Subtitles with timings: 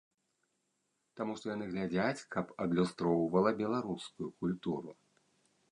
[1.19, 4.91] Таму што яны глядзяць, каб адлюстроўвала беларускую культуру.